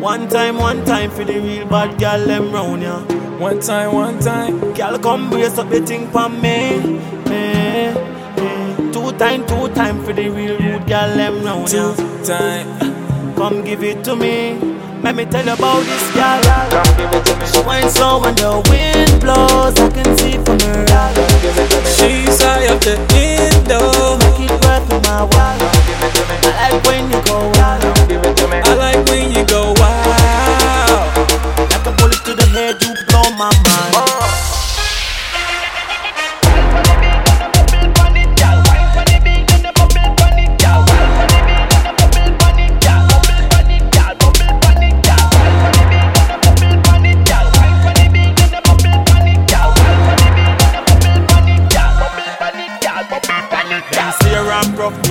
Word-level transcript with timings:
One 0.00 0.28
time, 0.28 0.56
one 0.56 0.84
time 0.84 1.10
for 1.10 1.24
the 1.24 1.38
real 1.40 1.66
bad 1.66 1.98
girl 1.98 2.24
them 2.26 2.52
round 2.52 2.82
ya. 2.82 3.00
One 3.38 3.60
time, 3.60 3.92
one 3.92 4.18
time. 4.20 4.72
Girl, 4.74 4.98
come 4.98 5.30
brace 5.30 5.58
up 5.58 5.68
the 5.70 5.80
thing 5.80 6.08
for 6.10 6.28
me. 6.28 7.00
Eh, 7.26 7.94
eh. 8.36 8.92
Two 8.92 9.12
time, 9.18 9.46
two 9.46 9.68
time 9.74 10.02
for 10.04 10.12
the 10.12 10.28
real 10.28 10.58
rude 10.58 10.86
girl 10.86 11.16
them 11.16 11.42
round 11.44 11.72
ya. 11.72 11.94
Two 11.94 12.24
time. 12.24 13.34
Come 13.34 13.64
give 13.64 13.82
it 13.82 14.04
to 14.04 14.14
me. 14.16 14.54
Let 15.02 15.14
me 15.16 15.24
tell 15.26 15.44
you 15.44 15.52
about 15.52 15.80
this 15.84 16.14
girl. 16.14 16.42
Come 16.70 16.96
give 16.96 17.12
it 17.12 17.26
to 17.26 17.36
me. 17.36 17.46
She 17.46 17.60
went 17.66 17.90
slow 17.90 18.20
when 18.20 18.34
the 18.36 18.62
wind 18.70 19.20
blows. 19.20 19.85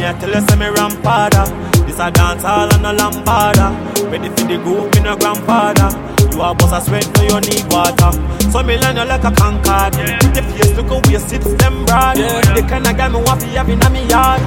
I 0.06 0.14
tell 0.20 0.30
you 0.30 0.42
say 0.42 0.56
me 0.56 0.68
ramp 0.68 1.04
harder. 1.04 1.46
This 1.86 2.00
a 2.00 2.12
dance 2.12 2.44
hall 2.44 2.70
and 2.74 2.86
a 2.86 2.94
lambada. 2.94 3.74
Ready 4.12 4.30
for 4.30 4.46
the 4.46 4.58
group, 4.58 4.94
me 4.94 5.02
no 5.02 5.16
grandfather. 5.18 5.90
You 6.32 6.42
a 6.42 6.54
boss 6.54 6.74
a 6.74 6.82
sweat, 6.86 7.10
no 7.18 7.24
you 7.24 7.40
need 7.42 7.66
water. 7.72 8.12
So 8.52 8.62
me 8.64 8.78
learn 8.78 8.98
you 8.98 9.06
like 9.06 9.24
a 9.24 9.32
concord. 9.32 9.96
With 9.96 10.34
the 10.36 10.44
face 10.54 10.76
look 10.78 10.92
away, 10.92 11.18
sips 11.18 11.54
them 11.56 11.86
broad. 11.86 12.18
Yeah. 12.18 12.54
The 12.54 12.62
kind 12.62 12.86
of 12.88 12.96
guy 12.98 13.10
me 13.10 13.22
want 13.22 13.42
fi 13.42 13.48
have 13.58 13.70
inna 13.70 13.90
me 13.90 14.06
yard. 14.08 14.42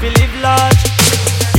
Fi 0.00 0.08
live 0.08 0.42
large. 0.42 0.91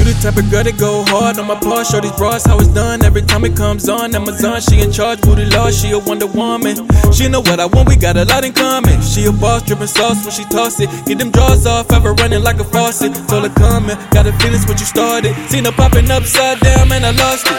You 0.04 0.12
the 0.12 0.20
type 0.20 0.36
of 0.36 0.52
girl 0.52 0.64
that 0.68 0.76
go 0.76 1.08
hard 1.08 1.40
on 1.40 1.48
my 1.48 1.56
part. 1.56 1.88
Show 1.88 2.04
these 2.04 2.12
bras 2.20 2.44
how 2.44 2.60
it's 2.60 2.68
done 2.76 3.06
every 3.08 3.22
time 3.22 3.46
it 3.46 3.56
comes 3.56 3.88
on. 3.88 4.14
Amazon, 4.14 4.60
she 4.60 4.84
in 4.84 4.92
charge, 4.92 5.22
booty 5.22 5.46
law, 5.46 5.72
she 5.72 5.92
a 5.92 6.00
Wonder 6.00 6.28
Woman. 6.28 6.76
She 7.16 7.32
know 7.32 7.40
what 7.40 7.64
I 7.64 7.68
want, 7.72 7.88
we 7.88 7.96
got 7.96 8.18
a 8.18 8.26
lot 8.26 8.44
in 8.44 8.52
common. 8.52 9.00
She 9.00 9.24
a 9.26 9.32
boss, 9.32 9.64
dripping 9.64 9.88
sauce 9.88 10.20
when 10.28 10.36
she 10.36 10.44
toss 10.52 10.80
it. 10.82 10.92
Get 11.08 11.20
them 11.20 11.32
drawers 11.32 11.66
off, 11.66 11.90
ever 11.94 12.12
running 12.20 12.44
like 12.44 12.60
a 12.60 12.66
faucet. 12.68 13.16
Told 13.32 13.48
her 13.48 13.56
coming, 13.56 13.96
got 14.12 14.28
a 14.28 14.34
feelings 14.44 14.68
what 14.68 14.78
you 14.80 14.86
started. 14.86 15.32
Seen 15.48 15.64
her 15.64 15.72
popping 15.72 16.12
upside 16.12 16.60
down, 16.60 16.90
man, 16.90 17.06
I 17.06 17.12
lost 17.16 17.48
it. 17.48 17.56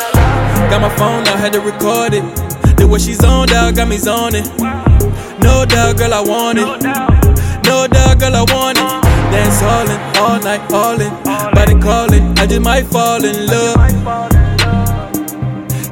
Got 0.68 0.84
my 0.84 0.92
phone, 1.00 1.24
I 1.24 1.40
had 1.40 1.54
to 1.54 1.60
record 1.64 2.12
it. 2.12 2.24
The 2.76 2.86
way 2.86 2.98
she's 2.98 3.24
on, 3.24 3.48
dog, 3.48 3.76
got 3.76 3.88
me 3.88 3.96
zoning. 3.96 4.44
No 5.40 5.64
doubt, 5.64 5.96
girl, 5.96 6.12
I 6.12 6.20
want 6.20 6.58
it. 6.60 6.68
No 7.64 7.88
doubt, 7.88 8.20
girl, 8.20 8.36
I 8.36 8.44
want 8.52 8.76
it. 8.76 9.04
Dance 9.32 9.62
allin', 9.62 10.00
all 10.20 10.38
night, 10.44 10.60
all 10.72 11.00
in. 11.00 11.53
Calling, 11.84 12.32
I 12.38 12.46
just 12.46 12.62
might 12.62 12.86
fall 12.86 13.22
in 13.22 13.46
love. 13.46 13.76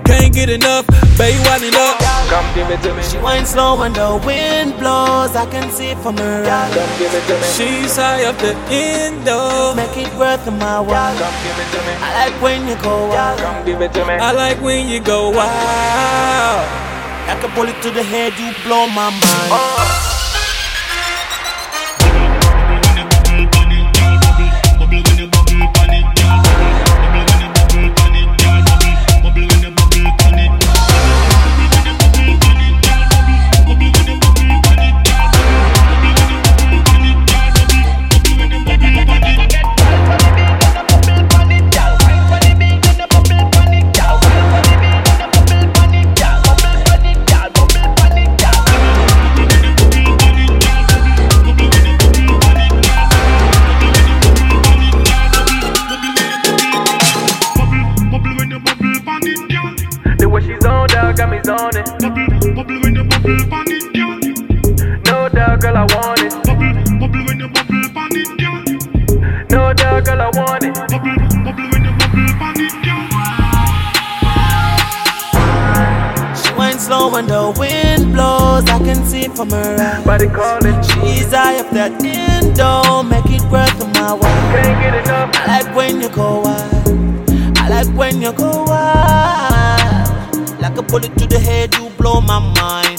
Can't 0.08 0.32
get 0.32 0.48
enough, 0.48 0.86
baby, 1.18 1.36
winding 1.44 1.76
up. 1.76 2.00
Come 2.32 2.48
give 2.54 2.70
it 2.70 2.80
to 2.80 2.94
me. 2.94 3.02
She 3.02 3.18
went 3.18 3.46
slow 3.46 3.78
when 3.78 3.92
the 3.92 4.16
wind 4.24 4.78
blows. 4.78 5.36
I 5.36 5.44
can 5.50 5.70
see 5.70 5.90
it 5.90 5.98
from 5.98 6.16
her 6.16 6.44
eyes. 6.48 6.72
Come 6.72 6.98
give 6.98 7.12
it 7.12 7.26
to 7.28 7.34
me. 7.36 7.44
She's 7.44 7.94
high 7.94 8.24
up 8.24 8.38
the 8.38 8.56
window. 8.72 9.74
Make 9.76 9.98
it 9.98 10.08
worth 10.16 10.46
my 10.46 10.80
while. 10.80 11.12
Come 11.12 11.36
give 11.44 11.60
it 11.60 11.68
to 11.76 11.80
me. 11.84 11.92
I 12.00 12.24
like 12.24 12.40
when 12.40 12.66
you 12.66 12.76
go 12.80 13.08
wild. 13.08 13.38
Come 13.38 13.66
give 13.66 13.82
it 13.82 13.92
to 13.92 14.06
me. 14.06 14.14
I 14.14 14.32
like 14.32 14.62
when 14.62 14.88
you 14.88 14.98
go 14.98 15.28
wild. 15.28 16.64
Like 17.28 17.44
a 17.44 17.54
bullet 17.54 17.76
to 17.82 17.90
the 17.90 18.02
head, 18.02 18.32
you 18.40 18.50
blow 18.64 18.86
my 18.88 19.10
mind. 19.10 19.50
Bubble 19.52 20.11
dog, 61.12 61.18
got 61.18 61.30
me 61.30 61.40
zoning. 61.44 61.84
Bubble, 61.98 62.54
bubble 62.54 62.80
when 62.82 62.94
you 62.94 63.04
bubble 63.04 63.36
pan 63.50 63.64
it, 63.68 63.92
girl. 63.94 64.18
No 65.06 65.28
doubt, 65.28 65.60
girl, 65.60 65.76
I 65.76 65.84
want 65.94 66.20
it. 66.20 66.32
Bubble, 66.44 66.72
bubble 66.98 67.24
when 67.26 67.40
you 67.40 67.48
bubble 67.48 67.88
pan 67.94 68.12
it, 68.12 68.38
girl. 68.38 68.64
No 69.50 69.72
doubt, 69.74 70.04
girl, 70.04 70.20
I 70.20 70.30
want 70.34 70.64
it. 70.64 70.74
Bubble, 70.74 71.16
bubble 71.44 71.68
when 71.70 71.84
you 71.84 71.92
bubble 71.98 72.32
pan 72.40 72.60
it, 72.60 72.74
girl. 72.84 73.08
She 76.36 76.50
went 76.58 76.80
slow 76.80 77.10
when 77.12 77.26
the 77.26 77.52
wind 77.58 78.12
blows. 78.12 78.68
I 78.68 78.78
can 78.78 79.04
see 79.04 79.24
it 79.26 79.36
from 79.36 79.50
her 79.50 79.76
eyes. 79.80 80.04
Body 80.04 80.28
calling, 80.28 80.82
She's 80.82 81.32
high 81.32 81.58
up 81.58 81.70
that 81.70 81.92
window. 82.00 83.02
Make 83.02 83.30
it 83.30 83.42
worth 83.50 83.78
my 83.94 84.12
while. 84.12 84.52
can't 84.52 84.80
get 84.80 84.94
enough. 85.04 85.30
I 85.34 85.60
like 85.60 85.76
when 85.76 86.00
you 86.00 86.08
go 86.08 86.40
wild. 86.40 87.58
I 87.58 87.68
like 87.68 87.88
when 87.96 88.22
you 88.22 88.32
go 88.32 88.64
wild. 88.64 89.21
Like 90.72 90.78
a 90.78 90.88
bullet 90.90 91.18
to 91.18 91.26
the 91.26 91.38
head, 91.38 91.74
you 91.74 91.90
blow 91.98 92.22
my 92.22 92.38
mind. 92.38 92.91